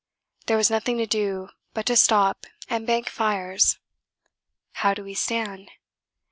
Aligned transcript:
There 0.47 0.57
was 0.57 0.71
nothing 0.71 0.97
to 0.97 1.05
do 1.05 1.49
but 1.75 1.85
to 1.85 1.95
stop 1.95 2.47
and 2.67 2.87
bank 2.87 3.07
fires. 3.07 3.77
How 4.71 4.95
do 4.95 5.03
we 5.03 5.13
stand? 5.13 5.69